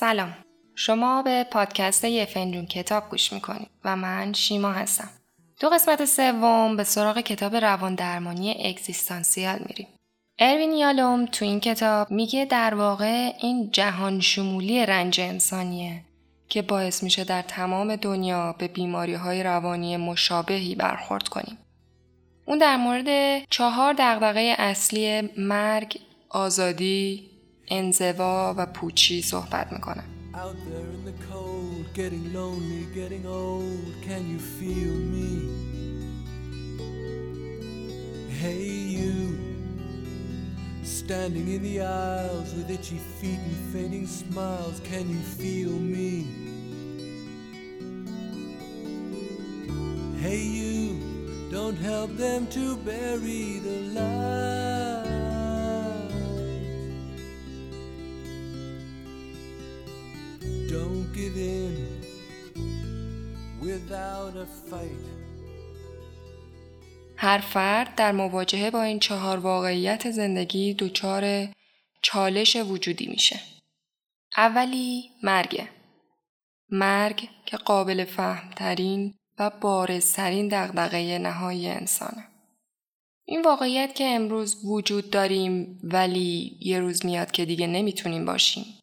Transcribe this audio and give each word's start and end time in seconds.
سلام. 0.00 0.36
شما 0.74 1.22
به 1.22 1.44
پادکست 1.44 2.04
یه 2.04 2.24
فنجون 2.24 2.66
کتاب 2.66 3.10
گوش 3.10 3.32
می‌کنید 3.32 3.70
و 3.84 3.96
من 3.96 4.32
شیما 4.32 4.72
هستم. 4.72 5.10
دو 5.60 5.68
قسمت 5.68 6.04
سوم 6.04 6.76
به 6.76 6.84
سراغ 6.84 7.20
کتاب 7.20 7.56
روان 7.56 7.94
درمانی 7.94 8.68
اگزیستانسیال 8.68 9.58
میریم. 9.68 9.86
اروین 10.38 10.72
یالوم 10.72 11.26
تو 11.26 11.44
این 11.44 11.60
کتاب 11.60 12.10
میگه 12.10 12.44
در 12.44 12.74
واقع 12.74 13.32
این 13.40 13.70
جهان 13.70 14.20
شمولی 14.20 14.86
رنج 14.86 15.20
انسانیه 15.20 16.04
که 16.48 16.62
باعث 16.62 17.02
میشه 17.02 17.24
در 17.24 17.42
تمام 17.42 17.96
دنیا 17.96 18.54
به 18.58 18.68
بیماری 18.68 19.14
های 19.14 19.42
روانی 19.42 19.96
مشابهی 19.96 20.74
برخورد 20.74 21.28
کنیم. 21.28 21.58
اون 22.46 22.58
در 22.58 22.76
مورد 22.76 23.40
چهار 23.50 23.94
دغدغه 23.98 24.54
اصلی 24.58 25.28
مرگ، 25.38 26.00
آزادی، 26.28 27.30
انزوا 27.69 28.53
و 28.57 28.65
پوچی 28.65 29.21
صحبت 29.21 29.73
میکنه. 29.73 30.03
Standing 41.05 41.47
in 41.55 41.61
the 41.61 41.81
aisles 41.81 42.49
with 42.55 42.69
itchy 42.71 42.99
feet 43.17 43.39
and 43.49 43.57
fading 43.71 44.07
smiles, 44.07 44.77
can 44.89 45.05
you 45.07 45.21
feel 45.39 45.69
me? 45.93 46.11
Hey, 50.23 50.41
you, 50.57 51.49
don't 51.51 51.77
help 51.77 52.11
them 52.17 52.47
to 52.47 52.77
bury 52.77 53.59
the 53.59 53.77
light. 53.95 54.98
Give 61.14 61.36
in 61.36 61.74
without 63.62 64.34
a 64.36 64.46
fight. 64.70 65.20
هر 67.16 67.38
فرد 67.38 67.94
در 67.94 68.12
مواجهه 68.12 68.70
با 68.70 68.82
این 68.82 68.98
چهار 68.98 69.38
واقعیت 69.38 70.10
زندگی 70.10 70.74
دچار 70.74 71.48
چالش 72.02 72.56
وجودی 72.56 73.06
میشه. 73.06 73.40
اولی 74.36 75.10
مرگ. 75.22 75.68
مرگ 76.70 77.28
که 77.46 77.56
قابل 77.56 78.04
فهمترین 78.04 79.14
و 79.38 79.50
بارزترین 79.60 80.48
دغدغه 80.48 81.18
نهایی 81.18 81.68
انسانه. 81.68 82.26
این 83.24 83.42
واقعیت 83.42 83.94
که 83.94 84.04
امروز 84.04 84.64
وجود 84.64 85.10
داریم 85.10 85.80
ولی 85.82 86.58
یه 86.60 86.80
روز 86.80 87.06
میاد 87.06 87.30
که 87.30 87.44
دیگه 87.44 87.66
نمی‌تونیم 87.66 88.24
باشیم. 88.24 88.79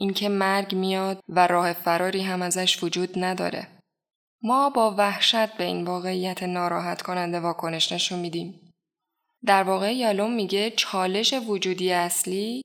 اینکه 0.00 0.28
مرگ 0.28 0.74
میاد 0.74 1.20
و 1.28 1.46
راه 1.46 1.72
فراری 1.72 2.22
هم 2.22 2.42
ازش 2.42 2.82
وجود 2.82 3.24
نداره. 3.24 3.68
ما 4.42 4.70
با 4.70 4.94
وحشت 4.98 5.52
به 5.52 5.64
این 5.64 5.84
واقعیت 5.84 6.42
ناراحت 6.42 7.02
کننده 7.02 7.40
واکنش 7.40 7.92
نشون 7.92 8.18
میدیم. 8.18 8.72
در 9.46 9.62
واقع 9.62 9.94
یالوم 9.94 10.32
میگه 10.32 10.70
چالش 10.70 11.32
وجودی 11.32 11.92
اصلی 11.92 12.62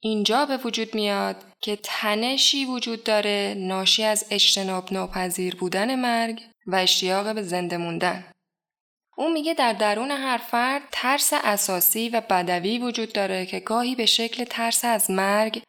اینجا 0.00 0.46
به 0.46 0.56
وجود 0.56 0.94
میاد 0.94 1.36
که 1.60 1.78
تنشی 1.82 2.64
وجود 2.64 3.04
داره 3.04 3.54
ناشی 3.58 4.04
از 4.04 4.26
اجتناب 4.30 4.92
ناپذیر 4.92 5.56
بودن 5.56 5.94
مرگ 5.94 6.42
و 6.66 6.74
اشتیاق 6.74 7.34
به 7.34 7.42
زنده 7.42 7.76
موندن. 7.76 8.24
او 9.16 9.32
میگه 9.32 9.54
در 9.54 9.72
درون 9.72 10.10
هر 10.10 10.38
فرد 10.38 10.82
ترس 10.92 11.30
اساسی 11.32 12.08
و 12.08 12.20
بدوی 12.20 12.78
وجود 12.78 13.12
داره 13.12 13.46
که 13.46 13.60
گاهی 13.60 13.94
به 13.94 14.06
شکل 14.06 14.44
ترس 14.44 14.84
از 14.84 15.10
مرگ 15.10 15.62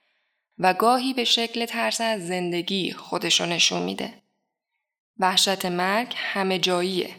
و 0.60 0.74
گاهی 0.74 1.14
به 1.14 1.24
شکل 1.24 1.66
ترس 1.66 2.02
از 2.02 2.28
زندگی 2.28 2.92
خودشو 2.92 3.46
نشون 3.46 3.82
میده. 3.82 4.14
وحشت 5.20 5.66
مرگ 5.66 6.14
همه 6.16 6.60
جاییه 6.60 7.10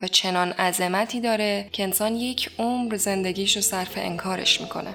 و 0.00 0.08
چنان 0.08 0.52
عظمتی 0.52 1.20
داره 1.20 1.68
که 1.72 1.82
انسان 1.82 2.16
یک 2.16 2.50
عمر 2.58 2.96
زندگیش 2.96 3.56
رو 3.56 3.62
صرف 3.62 3.92
انکارش 3.96 4.60
می‌کنه. 4.60 4.94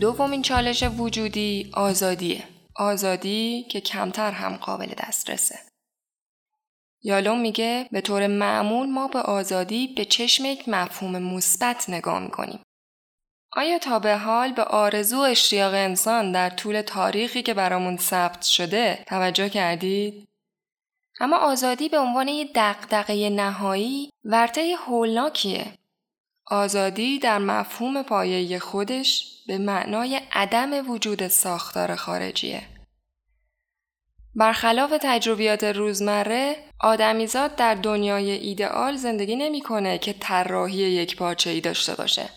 دومین 0.00 0.42
چالش 0.42 0.82
وجودی 0.82 1.70
آزادیه. 1.74 2.44
آزادی 2.76 3.66
که 3.70 3.80
کمتر 3.80 4.30
هم 4.30 4.56
قابل 4.56 4.86
دسترسه. 4.86 5.58
یالوم 7.02 7.40
میگه 7.40 7.88
به 7.92 8.00
طور 8.00 8.26
معمول 8.26 8.90
ما 8.90 9.08
به 9.08 9.18
آزادی 9.18 9.86
به 9.86 10.04
چشم 10.04 10.44
یک 10.44 10.68
مفهوم 10.68 11.18
مثبت 11.18 11.90
نگاه 11.90 12.18
می‌کنیم. 12.18 12.60
آیا 13.52 13.78
تا 13.78 13.98
به 13.98 14.16
حال 14.16 14.52
به 14.52 14.64
آرزو 14.64 15.20
اشتیاق 15.20 15.74
انسان 15.74 16.32
در 16.32 16.50
طول 16.50 16.82
تاریخی 16.82 17.42
که 17.42 17.54
برامون 17.54 17.96
ثبت 17.96 18.42
شده 18.42 19.04
توجه 19.06 19.48
کردید؟ 19.48 20.27
اما 21.20 21.36
آزادی 21.36 21.88
به 21.88 21.98
عنوان 21.98 22.28
یک 22.28 22.52
دقدقه 22.54 23.30
نهایی 23.30 24.10
ورطه 24.24 24.74
هولناکیه. 24.86 25.66
آزادی 26.46 27.18
در 27.18 27.38
مفهوم 27.38 28.02
پایه 28.02 28.58
خودش 28.58 29.34
به 29.46 29.58
معنای 29.58 30.20
عدم 30.32 30.90
وجود 30.90 31.28
ساختار 31.28 31.96
خارجیه. 31.96 32.62
برخلاف 34.34 34.92
تجربیات 35.00 35.64
روزمره، 35.64 36.56
آدمیزاد 36.80 37.56
در 37.56 37.74
دنیای 37.74 38.30
ایدئال 38.30 38.96
زندگی 38.96 39.36
نمی‌کنه 39.36 39.98
که 39.98 40.12
طراحی 40.12 40.76
یک 40.76 41.16
پارچه 41.16 41.50
ای 41.50 41.60
داشته 41.60 41.94
باشه. 41.94 42.28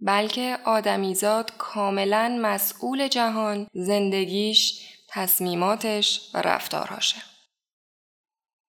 بلکه 0.00 0.58
آدمیزاد 0.64 1.52
کاملا 1.58 2.38
مسئول 2.42 3.08
جهان، 3.08 3.66
زندگیش، 3.74 4.86
تصمیماتش 5.08 6.30
و 6.34 6.42
رفتارهاشه. 6.42 7.16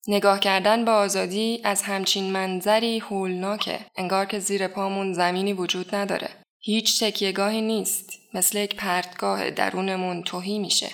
نگاه 0.08 0.40
کردن 0.40 0.86
به 0.86 0.92
آزادی 0.92 1.62
از 1.64 1.82
همچین 1.82 2.32
منظری 2.32 3.00
هولناکه 3.00 3.80
انگار 3.96 4.26
که 4.26 4.40
زیر 4.40 4.68
پامون 4.68 5.14
زمینی 5.14 5.54
وجود 5.54 5.96
نداره. 5.96 6.30
هیچ 6.60 7.04
تکیهگاهی 7.04 7.62
نیست 7.62 8.10
مثل 8.34 8.58
یک 8.58 8.76
پرتگاه 8.76 9.52
درونمون 9.52 10.24
توهی 10.24 10.60
میشه. 10.60 10.90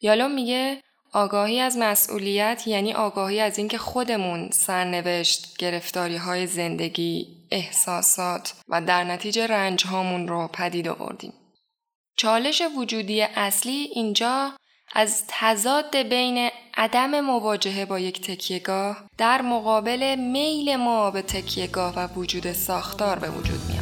یالوم 0.00 0.30
میگه 0.30 0.80
آگاهی 1.12 1.60
از 1.60 1.76
مسئولیت 1.76 2.62
یعنی 2.66 2.92
آگاهی 2.92 3.40
از 3.40 3.58
اینکه 3.58 3.78
خودمون 3.78 4.50
سرنوشت 4.50 5.56
گرفتاری 5.58 6.16
های 6.16 6.46
زندگی، 6.46 7.26
احساسات 7.50 8.54
و 8.68 8.80
در 8.80 9.04
نتیجه 9.04 9.46
رنج 9.46 9.86
هامون 9.86 10.28
رو 10.28 10.48
پدید 10.48 10.88
آوردیم. 10.88 11.32
چالش 12.16 12.62
وجودی 12.76 13.22
اصلی 13.22 13.90
اینجا 13.94 14.52
از 14.92 15.24
تضاد 15.28 15.96
بین 15.96 16.50
عدم 16.76 17.20
مواجهه 17.20 17.84
با 17.84 17.98
یک 17.98 18.20
تکیهگاه 18.20 18.96
در 19.18 19.42
مقابل 19.42 20.14
میل 20.18 20.76
ما 20.76 21.10
به 21.10 21.22
تکیهگاه 21.22 21.94
و 21.96 22.08
وجود 22.16 22.52
ساختار 22.52 23.18
به 23.18 23.30
وجود 23.30 23.60
میاد. 23.68 23.79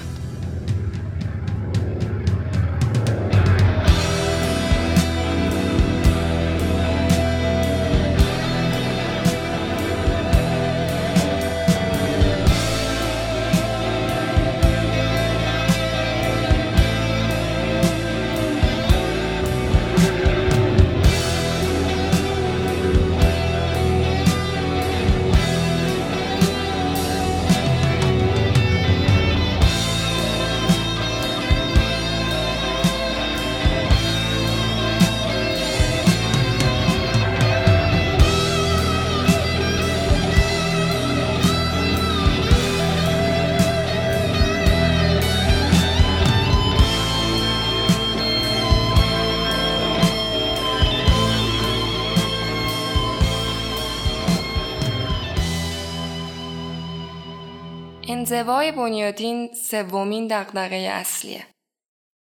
انزوای 58.09 58.73
بنیادین 58.73 59.55
سومین 59.55 60.27
دقدقه 60.27 60.77
اصلیه. 60.77 61.47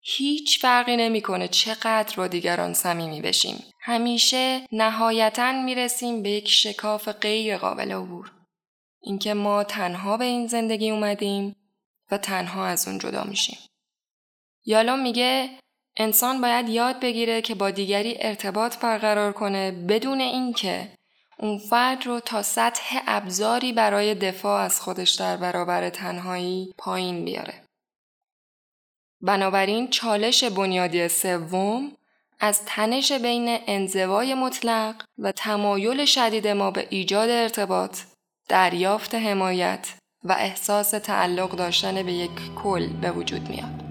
هیچ 0.01 0.61
فرقی 0.61 0.97
نمی‌کنه 0.97 1.49
چقدر 1.49 2.17
با 2.17 2.27
دیگران 2.27 2.75
صمیمی 2.75 3.21
بشیم. 3.21 3.65
همیشه 3.81 4.67
نهایتا 4.73 5.53
می‌رسیم 5.53 6.23
به 6.23 6.31
یک 6.31 6.49
شکاف 6.49 7.09
غیر 7.09 7.57
قابل 7.57 7.93
عبور. 7.93 8.33
اینکه 9.01 9.35
ما 9.35 9.65
تنها 9.65 10.17
به 10.17 10.25
این 10.25 10.47
زندگی 10.47 10.91
اومدیم 10.91 11.57
و 12.11 12.19
تنها 12.19 12.67
از 12.67 12.89
اون 12.89 12.99
جدا 12.99 13.25
میشیم. 13.25 13.59
یالا 14.65 14.97
میگه 14.97 15.51
انسان 15.97 16.41
باید 16.41 16.69
یاد 16.69 17.01
بگیره 17.01 17.43
که 17.43 17.55
با 17.55 17.71
دیگری 17.71 18.17
ارتباط 18.21 18.79
برقرار 18.79 19.33
کنه 19.33 19.71
بدون 19.71 20.21
اینکه 20.21 20.95
اون 21.43 21.59
فرد 21.59 22.07
رو 22.07 22.21
تا 22.21 22.43
سطح 22.43 23.01
ابزاری 23.07 23.73
برای 23.73 24.15
دفاع 24.15 24.63
از 24.63 24.81
خودش 24.81 25.11
در 25.11 25.37
برابر 25.37 25.91
تنهایی 25.91 26.75
پایین 26.79 27.25
بیاره. 27.25 27.55
بنابراین 29.21 29.91
چالش 29.91 30.45
بنیادی 30.45 31.09
سوم 31.09 31.93
از 32.41 32.65
تنش 32.65 33.13
بین 33.13 33.59
انزوای 33.67 34.35
مطلق 34.35 34.95
و 35.19 35.33
تمایل 35.33 36.05
شدید 36.05 36.49
ما 36.49 36.71
به 36.71 36.87
ایجاد 36.91 37.31
ارتباط، 37.31 37.99
دریافت 38.49 39.15
حمایت 39.15 39.89
و 40.25 40.33
احساس 40.33 40.91
تعلق 40.91 41.51
داشتن 41.51 42.03
به 42.03 42.13
یک 42.13 42.55
کل 42.63 42.89
به 42.89 43.11
وجود 43.11 43.49
میاد. 43.49 43.83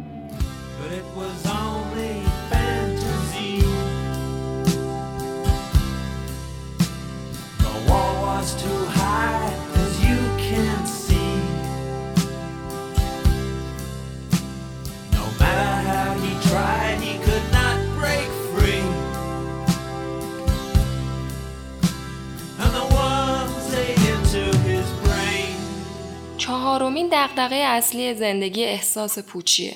چهارمین 26.38 27.10
دقدقه 27.12 27.56
اصلی 27.56 28.16
زندگی 28.16 28.64
احساس 28.64 29.20
پوچیه. 29.20 29.76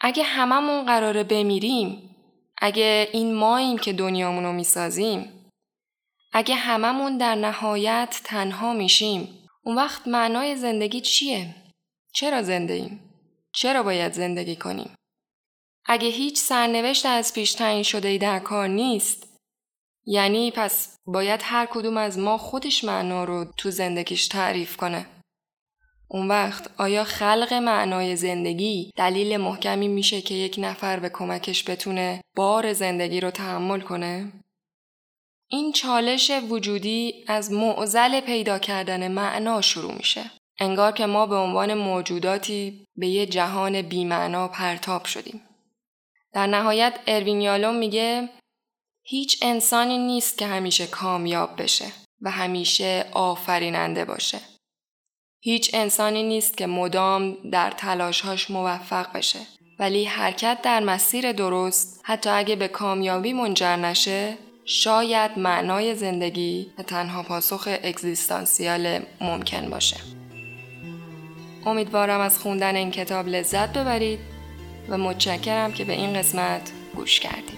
اگه 0.00 0.22
هممون 0.22 0.84
قراره 0.86 1.24
بمیریم، 1.24 2.10
اگه 2.58 3.08
این 3.12 3.34
ماییم 3.34 3.78
که 3.78 3.92
دنیامون 3.92 4.44
رو 4.44 4.52
می‌سازیم، 4.52 5.37
اگه 6.32 6.54
هممون 6.54 7.18
در 7.18 7.34
نهایت 7.34 8.20
تنها 8.24 8.72
میشیم، 8.72 9.48
اون 9.62 9.76
وقت 9.76 10.08
معنای 10.08 10.56
زندگی 10.56 11.00
چیه؟ 11.00 11.54
چرا 12.12 12.42
زنده 12.42 12.74
ایم؟ 12.74 13.00
چرا 13.52 13.82
باید 13.82 14.12
زندگی 14.12 14.56
کنیم؟ 14.56 14.94
اگه 15.86 16.08
هیچ 16.08 16.38
سرنوشت 16.38 17.06
از 17.06 17.34
پیش 17.34 17.52
تعیین 17.52 17.82
شده 17.82 18.08
ای 18.08 18.18
در 18.18 18.38
کار 18.38 18.68
نیست، 18.68 19.28
یعنی 20.06 20.50
پس 20.50 20.96
باید 21.06 21.40
هر 21.42 21.66
کدوم 21.66 21.96
از 21.96 22.18
ما 22.18 22.38
خودش 22.38 22.84
معنا 22.84 23.24
رو 23.24 23.44
تو 23.56 23.70
زندگیش 23.70 24.28
تعریف 24.28 24.76
کنه. 24.76 25.06
اون 26.10 26.28
وقت 26.28 26.70
آیا 26.80 27.04
خلق 27.04 27.52
معنای 27.52 28.16
زندگی 28.16 28.92
دلیل 28.96 29.36
محکمی 29.36 29.88
میشه 29.88 30.20
که 30.20 30.34
یک 30.34 30.54
نفر 30.58 31.00
به 31.00 31.08
کمکش 31.08 31.70
بتونه 31.70 32.20
بار 32.36 32.72
زندگی 32.72 33.20
رو 33.20 33.30
تحمل 33.30 33.80
کنه؟ 33.80 34.32
این 35.50 35.72
چالش 35.72 36.30
وجودی 36.30 37.24
از 37.26 37.52
معزل 37.52 38.20
پیدا 38.20 38.58
کردن 38.58 39.08
معنا 39.08 39.60
شروع 39.60 39.94
میشه. 39.94 40.30
انگار 40.60 40.92
که 40.92 41.06
ما 41.06 41.26
به 41.26 41.36
عنوان 41.36 41.74
موجوداتی 41.74 42.84
به 42.96 43.06
یه 43.06 43.26
جهان 43.26 43.82
بیمعنا 43.82 44.48
پرتاب 44.48 45.04
شدیم. 45.04 45.42
در 46.32 46.46
نهایت 46.46 47.00
اروین 47.06 47.40
یالوم 47.40 47.74
میگه 47.74 48.28
هیچ 49.02 49.38
انسانی 49.42 49.98
نیست 49.98 50.38
که 50.38 50.46
همیشه 50.46 50.86
کامیاب 50.86 51.62
بشه 51.62 51.92
و 52.20 52.30
همیشه 52.30 53.06
آفریننده 53.12 54.04
باشه. 54.04 54.40
هیچ 55.40 55.70
انسانی 55.74 56.22
نیست 56.22 56.56
که 56.56 56.66
مدام 56.66 57.50
در 57.50 57.70
تلاشهاش 57.70 58.50
موفق 58.50 59.12
بشه. 59.12 59.38
ولی 59.78 60.04
حرکت 60.04 60.62
در 60.62 60.80
مسیر 60.80 61.32
درست 61.32 62.00
حتی 62.04 62.30
اگه 62.30 62.56
به 62.56 62.68
کامیابی 62.68 63.32
منجر 63.32 63.76
نشه 63.76 64.38
شاید 64.70 65.38
معنای 65.38 65.94
زندگی 65.94 66.72
تنها 66.86 67.22
پاسخ 67.22 67.68
اگزیستانسیال 67.82 69.00
ممکن 69.20 69.70
باشه. 69.70 69.96
امیدوارم 71.66 72.20
از 72.20 72.38
خوندن 72.38 72.76
این 72.76 72.90
کتاب 72.90 73.28
لذت 73.28 73.72
ببرید 73.78 74.18
و 74.88 74.98
متشکرم 74.98 75.72
که 75.72 75.84
به 75.84 75.92
این 75.92 76.12
قسمت 76.12 76.72
گوش 76.96 77.20
کردید. 77.20 77.57